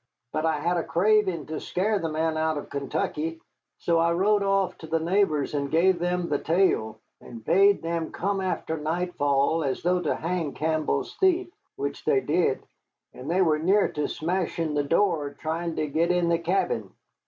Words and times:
But 0.33 0.47
I 0.47 0.55
had 0.61 0.77
a 0.77 0.83
craving 0.83 1.45
to 1.45 1.59
scare 1.59 1.99
the 1.99 2.09
man 2.09 2.35
out 2.35 2.57
of 2.57 2.71
Kentucky. 2.71 3.39
So 3.77 3.99
I 3.99 4.11
rode 4.13 4.41
off 4.41 4.75
to 4.79 4.87
the 4.87 4.99
neighbors 4.99 5.53
and 5.53 5.69
gave 5.69 5.99
them 5.99 6.27
the 6.27 6.39
tale, 6.39 6.97
and 7.21 7.45
bade 7.45 7.83
them 7.83 8.11
come 8.11 8.41
after 8.41 8.77
nightfall 8.77 9.63
as 9.63 9.83
though 9.83 10.01
to 10.01 10.15
hang 10.15 10.55
Campbell's 10.55 11.15
thief, 11.17 11.49
which 11.75 12.03
they 12.03 12.19
did, 12.19 12.63
and 13.13 13.29
they 13.29 13.43
were 13.43 13.59
near 13.59 13.89
to 13.89 14.07
smashing 14.07 14.73
the 14.73 14.81
door 14.83 15.35
trying 15.39 15.75
to 15.75 15.85
get 15.85 16.09
in 16.09 16.29
the 16.29 16.39
cabin. 16.39 16.89